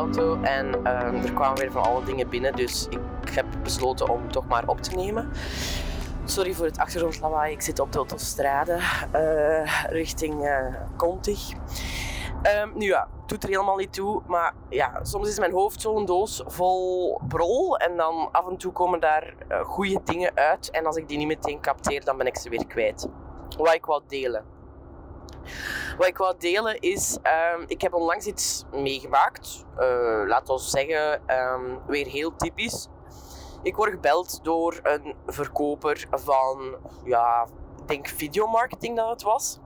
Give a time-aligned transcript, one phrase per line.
[0.00, 2.88] Auto en ehm, er kwamen weer van alle dingen binnen, dus
[3.22, 5.30] ik heb besloten om toch maar op te nemen.
[6.24, 8.78] Sorry voor het achtergrondlawaai, ik zit op de autostrade
[9.12, 11.52] eh, richting uh, Contig.
[12.42, 16.06] Ehm, nu ja, doet er helemaal niet toe, maar ja, soms is mijn hoofd zo'n
[16.06, 20.86] doos vol brol en dan af en toe komen daar uh, goede dingen uit en
[20.86, 23.08] als ik die niet meteen capteer, dan ben ik ze weer kwijt.
[23.56, 24.59] Wat ik wou delen.
[25.98, 27.18] Wat ik wou delen is,
[27.56, 29.64] um, ik heb onlangs iets meegemaakt.
[29.78, 32.88] Uh, laten we zeggen, um, weer heel typisch.
[33.62, 37.46] Ik word gebeld door een verkoper van, ja,
[37.80, 39.58] ik denk videomarketing dat het was.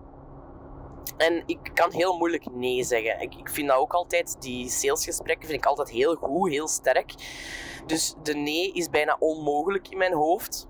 [1.16, 3.20] En ik kan heel moeilijk nee zeggen.
[3.20, 7.14] Ik, ik vind dat ook altijd, die salesgesprekken vind ik altijd heel goed, heel sterk.
[7.86, 10.66] Dus de nee is bijna onmogelijk in mijn hoofd.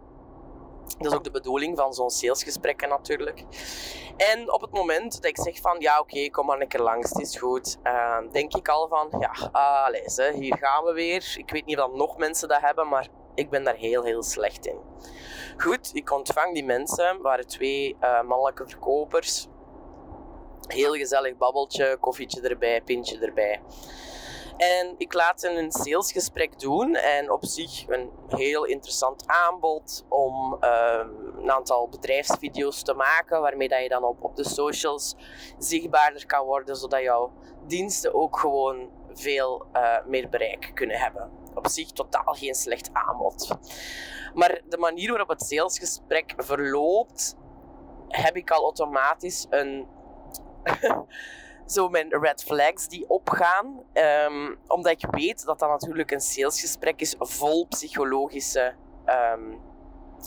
[0.98, 3.44] Dat is ook de bedoeling van zo'n salesgesprekken natuurlijk.
[4.16, 7.10] En op het moment dat ik zeg van, ja oké, kom maar een keer langs,
[7.10, 7.78] het is goed.
[7.84, 9.50] Uh, denk ik al van, ja,
[10.16, 11.34] hè, hier gaan we weer.
[11.36, 14.66] Ik weet niet of nog mensen dat hebben, maar ik ben daar heel, heel slecht
[14.66, 14.78] in.
[15.56, 17.22] Goed, ik ontvang die mensen.
[17.22, 19.48] waren twee uh, mannelijke verkopers.
[20.66, 23.60] Heel gezellig babbeltje, koffietje erbij, pintje erbij.
[24.56, 30.52] En ik laat hen een salesgesprek doen en op zich een heel interessant aanbod om
[30.52, 35.16] um, een aantal bedrijfsvideo's te maken waarmee dat je dan op, op de socials
[35.58, 37.32] zichtbaarder kan worden, zodat jouw
[37.66, 41.30] diensten ook gewoon veel uh, meer bereik kunnen hebben.
[41.54, 43.48] Op zich totaal geen slecht aanbod.
[44.34, 47.36] Maar de manier waarop het salesgesprek verloopt,
[48.08, 49.86] heb ik al automatisch een
[51.66, 53.82] zo mijn red flags die opgaan.
[53.92, 58.74] Um, omdat ik weet dat dat natuurlijk een salesgesprek is vol psychologische
[59.06, 59.60] um,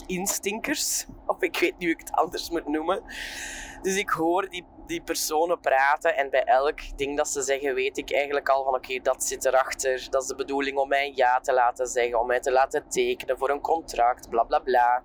[0.06, 1.06] instinkers.
[1.26, 3.02] Of ik weet niet hoe ik het anders moet noemen.
[3.82, 7.98] Dus ik hoor die, die personen praten en bij elk ding dat ze zeggen weet
[7.98, 10.06] ik eigenlijk al van oké, dat zit erachter.
[10.10, 13.38] Dat is de bedoeling om mij ja te laten zeggen, om mij te laten tekenen
[13.38, 15.02] voor een contract, bla bla bla.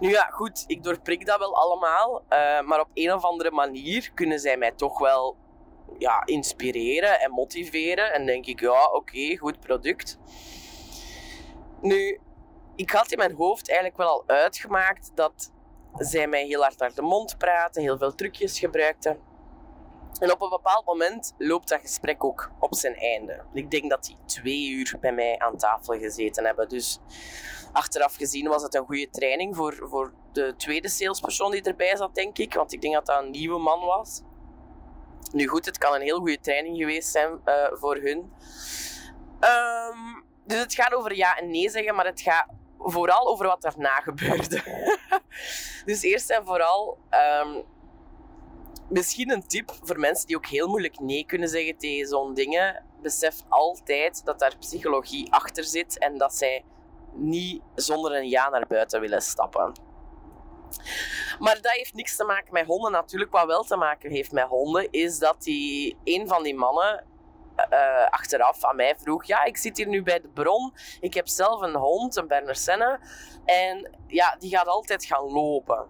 [0.00, 2.22] Nu ja, goed, ik doorprik dat wel allemaal.
[2.28, 5.36] Uh, maar op een of andere manier kunnen zij mij toch wel
[5.98, 8.12] ja, inspireren en motiveren.
[8.12, 10.18] En denk ik, ja, oké, goed product.
[11.80, 12.20] Nu,
[12.76, 15.52] ik had in mijn hoofd eigenlijk wel al uitgemaakt dat
[15.94, 19.18] zij mij heel hard naar de mond praten, heel veel trucjes gebruikten.
[20.18, 23.44] En op een bepaald moment loopt dat gesprek ook op zijn einde.
[23.52, 26.68] Ik denk dat die twee uur bij mij aan tafel gezeten hebben.
[26.68, 27.00] Dus
[27.72, 32.14] achteraf gezien was het een goede training voor, voor de tweede salespersoon die erbij zat,
[32.14, 32.54] denk ik.
[32.54, 34.22] Want ik denk dat dat een nieuwe man was.
[35.32, 38.18] Nu goed, het kan een heel goede training geweest zijn uh, voor hun.
[39.40, 42.46] Um, dus het gaat over ja en nee zeggen, maar het gaat
[42.78, 44.62] vooral over wat daarna gebeurde.
[45.84, 46.98] dus eerst en vooral,
[47.44, 47.64] um,
[48.88, 52.84] misschien een tip voor mensen die ook heel moeilijk nee kunnen zeggen tegen zo'n dingen.
[53.02, 56.64] Besef altijd dat daar psychologie achter zit en dat zij
[57.12, 59.72] niet zonder een ja naar buiten willen stappen.
[61.38, 62.92] Maar dat heeft niks te maken met honden.
[62.92, 67.04] Natuurlijk, wat wel te maken heeft met honden, is dat die, een van die mannen
[67.70, 70.74] uh, achteraf aan mij vroeg: Ja, ik zit hier nu bij de bron.
[71.00, 73.00] Ik heb zelf een hond, een Berner Senne.
[73.44, 75.86] En ja, die gaat altijd gaan lopen.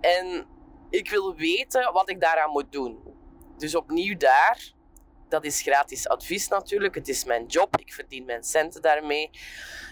[0.00, 0.46] En
[0.90, 3.16] ik wil weten wat ik daaraan moet doen.
[3.56, 4.72] Dus opnieuw daar
[5.28, 6.94] dat is gratis advies natuurlijk.
[6.94, 7.76] Het is mijn job.
[7.78, 9.30] Ik verdien mijn centen daarmee.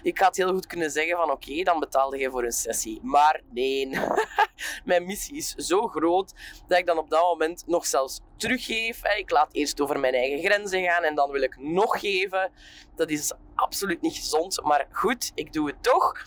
[0.02, 3.00] Ik had heel goed kunnen zeggen van oké, dan betaalde je voor een sessie.
[3.02, 3.90] Maar nee.
[4.84, 6.32] mijn missie is zo groot
[6.68, 9.04] dat ik dan op dat moment nog zelfs teruggeef.
[9.16, 12.50] Ik laat eerst over mijn eigen grenzen gaan en dan wil ik nog geven.
[12.96, 14.62] Dat is absoluut niet gezond.
[14.62, 16.24] Maar goed, ik doe het toch.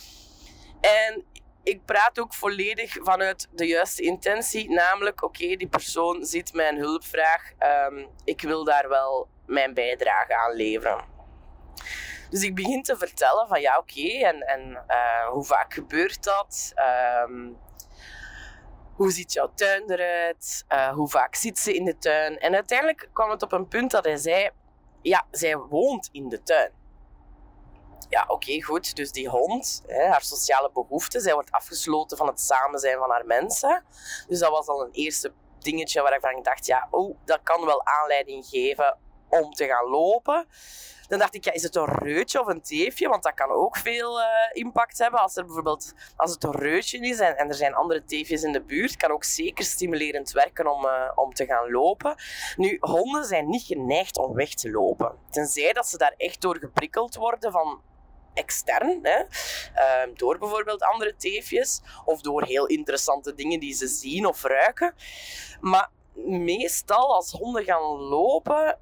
[0.82, 1.24] En
[1.64, 4.70] ik praat ook volledig vanuit de juiste intentie.
[4.70, 7.52] Namelijk, oké, die persoon ziet mijn hulpvraag.
[7.90, 11.06] Um, ik wil daar wel mijn bijdrage aan leveren.
[12.30, 16.74] Dus ik begin te vertellen van ja, oké, en, en uh, hoe vaak gebeurt dat?
[17.28, 17.58] Um,
[18.96, 20.66] hoe ziet jouw tuin eruit?
[20.70, 22.38] Uh, hoe vaak zit ze in de tuin?
[22.38, 24.50] En uiteindelijk kwam het op een punt dat hij zei:
[25.02, 26.72] Ja, zij woont in de tuin
[28.10, 28.96] ja, oké, goed.
[28.96, 33.10] Dus die hond, hè, haar sociale behoeften, zij wordt afgesloten van het samen zijn van
[33.10, 33.84] haar mensen.
[34.28, 37.86] Dus dat was al een eerste dingetje waarvan ik dacht, ja, oh, dat kan wel
[37.86, 38.98] aanleiding geven
[39.30, 40.48] om te gaan lopen.
[41.08, 43.10] Dan dacht ik, ja, is het een reutje of een teefje?
[43.10, 45.20] Want dat kan ook veel uh, impact hebben.
[45.20, 48.52] Als, er bijvoorbeeld, als het een reutje is en, en, er zijn andere teefjes in
[48.52, 52.16] de buurt, kan ook zeker stimulerend werken om, uh, om te gaan lopen.
[52.56, 55.16] Nu, honden zijn niet geneigd om weg te lopen.
[55.30, 57.82] Tenzij dat ze daar echt door geprikkeld worden van
[58.34, 59.20] extern, hè?
[59.20, 64.94] Uh, door bijvoorbeeld andere teefjes of door heel interessante dingen die ze zien of ruiken.
[65.60, 65.90] Maar
[66.26, 68.78] meestal als honden gaan lopen,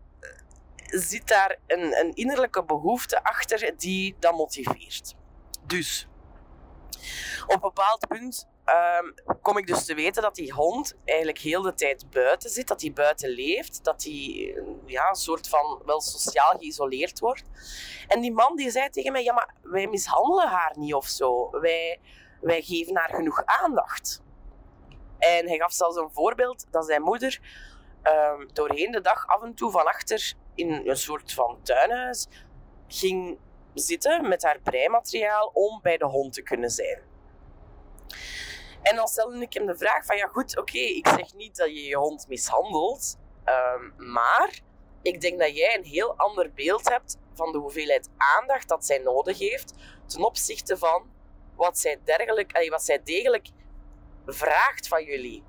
[0.86, 5.16] zit daar een, een innerlijke behoefte achter die dat motiveert.
[5.66, 6.08] Dus
[7.46, 11.62] op een bepaald punt um, kom ik dus te weten dat die hond eigenlijk heel
[11.62, 14.56] de tijd buiten zit, dat hij buiten leeft, dat hij
[14.86, 17.44] ja, een soort van wel sociaal geïsoleerd wordt.
[18.08, 21.50] En die man die zei tegen mij, ja maar wij mishandelen haar niet of zo.
[21.52, 22.00] Wij,
[22.42, 24.22] wij geven haar genoeg aandacht.
[25.20, 27.40] En hij gaf zelfs een voorbeeld dat zijn moeder
[28.04, 32.28] um, doorheen de dag af en toe van achter in een soort van tuinhuis
[32.88, 33.40] ging
[33.74, 37.02] zitten met haar breimateriaal om bij de hond te kunnen zijn.
[38.90, 41.68] En dan stelde ik hem de vraag van, ja goed, oké, ik zeg niet dat
[41.68, 44.60] je je hond mishandelt, um, maar
[45.02, 48.98] ik denk dat jij een heel ander beeld hebt van de hoeveelheid aandacht dat zij
[48.98, 49.74] nodig heeft
[50.06, 51.10] ten opzichte van
[51.56, 53.48] wat zij, dergelijk, wat zij degelijk
[54.26, 55.44] vraagt van jullie.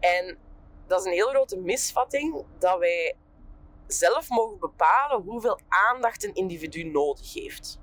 [0.00, 0.38] En
[0.86, 3.16] dat is een heel grote misvatting dat wij
[3.86, 7.78] zelf mogen bepalen hoeveel aandacht een individu nodig heeft.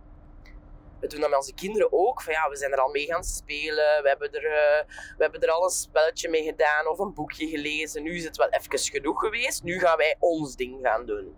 [1.06, 2.22] We doen dat met onze kinderen ook.
[2.22, 4.02] Van ja, we zijn er al mee gaan spelen.
[4.02, 4.88] We hebben, er, uh,
[5.18, 8.04] we hebben er al een spelletje mee gedaan of een boekje gelezen.
[8.04, 9.64] Nu is het wel even genoeg geweest.
[9.64, 11.36] Nu gaan wij ons ding gaan doen.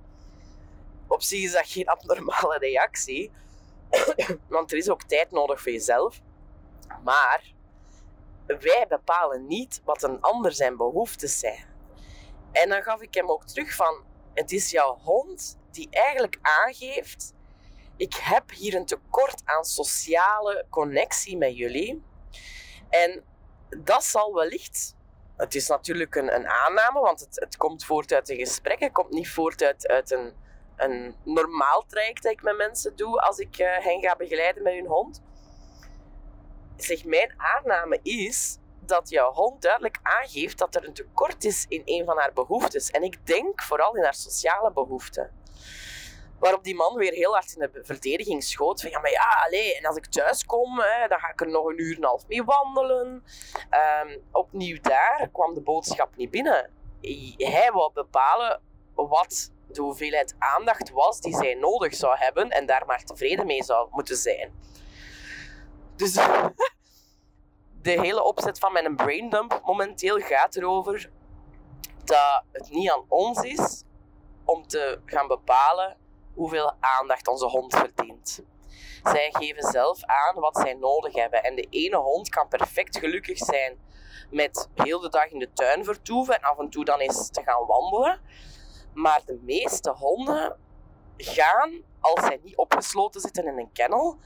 [1.08, 3.32] Op zich is dat geen abnormale reactie.
[4.50, 6.22] Want er is ook tijd nodig voor jezelf.
[7.04, 7.54] Maar
[8.46, 11.66] wij bepalen niet wat een ander zijn behoeftes zijn.
[12.52, 14.04] En dan gaf ik hem ook terug van,
[14.34, 17.34] het is jouw hond die eigenlijk aangeeft,
[17.98, 22.04] ik heb hier een tekort aan sociale connectie met jullie.
[22.90, 23.24] En
[23.70, 24.96] dat zal wellicht,
[25.38, 28.92] het is natuurlijk een, een aanname, want het, het komt voort uit een gesprek, het
[28.92, 30.34] komt niet voort uit, een,
[30.76, 34.74] een normaal traject dat ik met mensen doe als ik uh, hen ga begeleiden met
[34.74, 35.22] hun hond
[36.78, 41.82] zeg, mijn aanname is dat jouw hond duidelijk aangeeft dat er een tekort is in
[41.86, 42.92] een van haar behoeftes.
[42.92, 45.32] En ik denk vooral in haar sociale behoeften.
[46.40, 48.82] Waarop die man weer heel hard in de verdediging schoot.
[48.82, 51.50] Van ja, maar ja, allez, en als ik thuis kom, hè, dan ga ik er
[51.50, 53.24] nog een uur en een half mee wandelen.
[54.04, 56.72] Um, opnieuw daar kwam de boodschap niet binnen.
[57.38, 58.62] Hij wou bepalen
[58.96, 63.64] wat de hoeveelheid aandacht was die zij nodig zou hebben en daar maar tevreden mee
[63.64, 64.54] zou moeten zijn.
[65.96, 66.14] Dus
[67.82, 71.10] de hele opzet van mijn braindump momenteel gaat erover
[72.04, 73.84] dat het niet aan ons is
[74.46, 75.98] om te gaan bepalen
[76.38, 78.44] hoeveel aandacht onze hond verdient.
[79.04, 81.44] Zij geven zelf aan wat zij nodig hebben.
[81.44, 83.78] En de ene hond kan perfect gelukkig zijn
[84.32, 87.44] met heel de dag in de tuin vertoeven en af en toe dan eens te
[87.44, 88.22] gaan wandelen.
[88.94, 90.58] Maar de meeste honden
[91.18, 94.18] gaan, als zij niet opgesloten zitten in een kennel,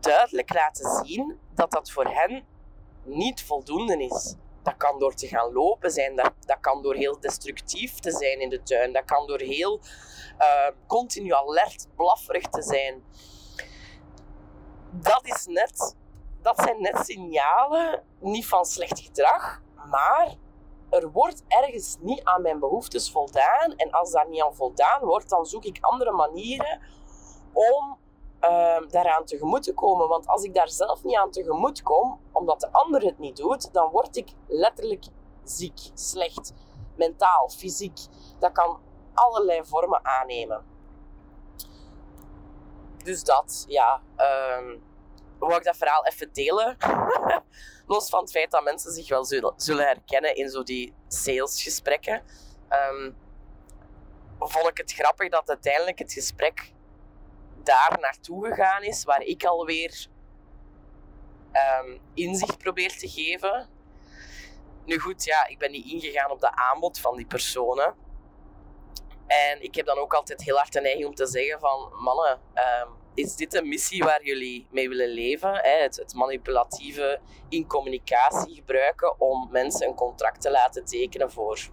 [0.00, 2.46] duidelijk laten zien dat dat voor hen
[3.02, 4.34] niet voldoende is.
[4.64, 8.40] Dat kan door te gaan lopen zijn, dat, dat kan door heel destructief te zijn
[8.40, 9.80] in de tuin, dat kan door heel
[10.38, 13.02] uh, continu alert, blafferig te zijn.
[14.90, 15.96] Dat, is net,
[16.42, 20.34] dat zijn net signalen, niet van slecht gedrag, maar
[20.90, 23.72] er wordt ergens niet aan mijn behoeftes voldaan.
[23.76, 26.80] En als daar niet aan voldaan wordt, dan zoek ik andere manieren
[27.52, 27.98] om
[28.50, 30.08] uh, daaraan tegemoet te komen.
[30.08, 33.72] Want als ik daar zelf niet aan tegemoet kom, omdat de ander het niet doet,
[33.72, 35.04] dan word ik letterlijk
[35.44, 36.52] ziek, slecht,
[36.96, 37.98] mentaal, fysiek.
[38.38, 38.80] Dat kan
[39.14, 40.64] allerlei vormen aannemen.
[43.04, 44.02] Dus dat, ja.
[44.58, 44.82] Um,
[45.38, 46.76] wou ik dat verhaal even delen.
[47.86, 52.22] Los van het feit dat mensen zich wel zullen, zullen herkennen in zo die salesgesprekken.
[52.90, 53.16] Um,
[54.38, 56.72] vond ik het grappig dat uiteindelijk het gesprek
[57.64, 60.06] daar naartoe gegaan is, waar ik alweer
[61.52, 63.68] um, inzicht probeer te geven.
[64.84, 67.94] Nu goed, ja, ik ben niet ingegaan op de aanbod van die personen.
[69.26, 71.92] En ik heb dan ook altijd heel hard de neiging om te zeggen van...
[72.02, 75.54] Mannen, um, is dit een missie waar jullie mee willen leven?
[75.54, 75.82] Hè?
[75.82, 81.68] Het, het, manipulatieve in communicatie gebruiken om mensen een contract te laten tekenen voor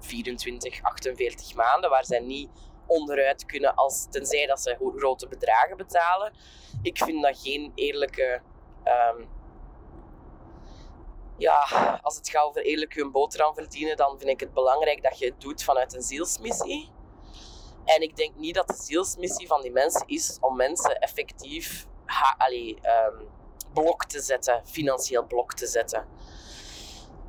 [0.00, 2.50] 24, 48 maanden, waar zij niet
[2.86, 6.32] onderuit kunnen, als, tenzij dat ze grote bedragen betalen.
[6.82, 8.42] Ik vind dat geen eerlijke.
[9.16, 9.28] Um,
[11.36, 11.62] ja,
[12.02, 15.26] als het gaat over eerlijk hun boterham verdienen, dan vind ik het belangrijk dat je
[15.26, 16.90] het doet vanuit een zielsmissie.
[17.84, 22.34] En ik denk niet dat de zielsmissie van die mensen is om mensen effectief ha,
[22.38, 23.28] allee, um,
[23.72, 26.06] blok te zetten, financieel blok te zetten.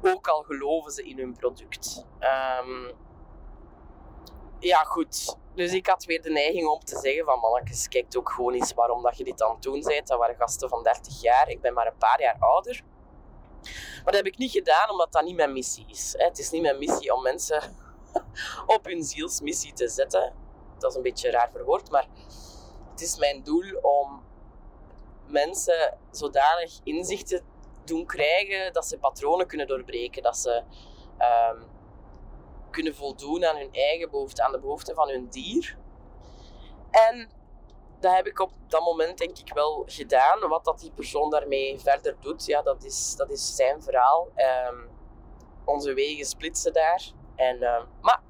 [0.01, 2.05] Ook al geloven ze in hun product.
[2.19, 2.91] Um,
[4.59, 5.37] ja, goed.
[5.55, 8.73] Dus ik had weer de neiging om te zeggen van mannetjes, kijk ook gewoon eens
[8.73, 10.07] waarom dat je dit aan het doen bent.
[10.07, 11.49] Dat waren gasten van 30 jaar.
[11.49, 12.83] Ik ben maar een paar jaar ouder.
[14.03, 16.13] Maar dat heb ik niet gedaan omdat dat niet mijn missie is.
[16.17, 17.61] Het is niet mijn missie om mensen
[18.75, 20.33] op hun zielsmissie te zetten.
[20.77, 22.07] Dat is een beetje raar verwoord, maar
[22.91, 24.23] het is mijn doel om
[25.27, 27.45] mensen zodanig inzichten
[27.85, 30.63] doen krijgen dat ze patronen kunnen doorbreken, dat ze
[31.17, 31.61] ehm,
[32.73, 35.77] kunnen voldoen aan hun eigen behoeften, aan de behoeften van hun dier.
[36.91, 37.29] En
[37.99, 40.49] dat heb ik op dat moment denk ik wel gedaan.
[40.49, 44.27] Wat dat die persoon daarmee verder doet, ja, dat is, dat is zijn verhaal.
[44.69, 44.89] Um,
[45.65, 47.11] onze wegen splitsen daar.
[47.35, 48.21] En, uh, maar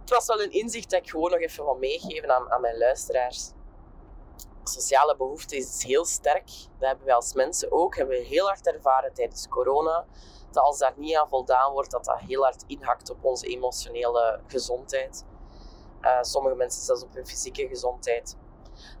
[0.00, 2.78] het was wel een inzicht dat ik gewoon nog even wil meegeven aan, aan mijn
[2.78, 3.50] luisteraars.
[4.64, 6.46] Sociale behoefte is heel sterk.
[6.78, 7.96] Dat hebben wij als mensen ook.
[7.96, 10.06] Hebben we heel hard ervaren tijdens corona.
[10.52, 14.40] Dat als daar niet aan voldaan wordt, dat dat heel hard inhakt op onze emotionele
[14.46, 15.24] gezondheid.
[16.00, 18.36] Uh, sommige mensen zelfs op hun fysieke gezondheid.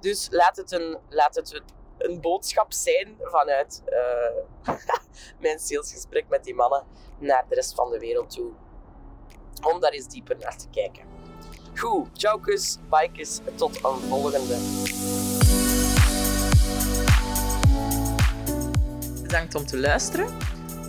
[0.00, 1.62] Dus laat het een, laat het
[1.98, 4.74] een boodschap zijn vanuit uh,
[5.40, 6.84] mijn salesgesprek met die mannen
[7.18, 8.50] naar de rest van de wereld toe.
[9.72, 11.04] Om daar eens dieper naar te kijken.
[11.76, 14.56] Goed, ciao kus, bikes, tot een volgende.
[19.22, 20.51] Bedankt om te luisteren.